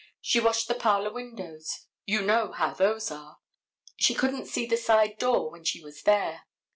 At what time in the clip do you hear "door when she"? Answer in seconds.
5.19-5.83